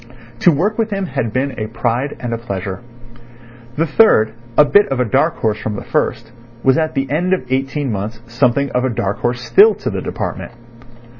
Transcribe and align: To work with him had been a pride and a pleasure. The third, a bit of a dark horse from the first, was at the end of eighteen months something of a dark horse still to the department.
To 0.39 0.51
work 0.51 0.79
with 0.79 0.89
him 0.89 1.05
had 1.05 1.31
been 1.31 1.51
a 1.59 1.67
pride 1.67 2.17
and 2.19 2.33
a 2.33 2.37
pleasure. 2.39 2.79
The 3.75 3.85
third, 3.85 4.33
a 4.57 4.65
bit 4.65 4.87
of 4.87 4.99
a 4.99 5.05
dark 5.05 5.35
horse 5.37 5.59
from 5.59 5.75
the 5.75 5.83
first, 5.83 6.31
was 6.63 6.75
at 6.75 6.95
the 6.95 7.07
end 7.11 7.33
of 7.35 7.45
eighteen 7.51 7.91
months 7.91 8.19
something 8.25 8.71
of 8.71 8.83
a 8.83 8.89
dark 8.89 9.19
horse 9.19 9.41
still 9.43 9.75
to 9.75 9.91
the 9.91 10.01
department. 10.01 10.53